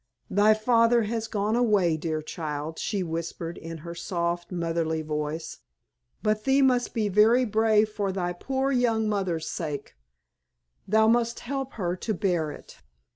"Thy 0.31 0.55
father 0.55 1.03
has 1.03 1.27
gone 1.27 1.55
away, 1.55 1.95
dear 1.95 2.23
child," 2.23 2.79
she 2.79 3.03
whispered 3.03 3.55
in 3.59 3.77
her 3.85 3.93
soft, 3.93 4.51
motherly 4.51 5.03
voice. 5.03 5.59
"But 6.23 6.43
thee 6.43 6.63
must 6.63 6.95
be 6.95 7.07
very 7.07 7.45
brave 7.45 7.87
for 7.89 8.11
thy 8.11 8.33
poor 8.33 8.71
young 8.71 9.07
mother's 9.07 9.47
sake. 9.47 9.93
Thou 10.87 11.07
must 11.07 11.41
help 11.41 11.73
her 11.73 11.95
to 11.97 12.15
bear 12.15 12.49
it." 12.49 12.79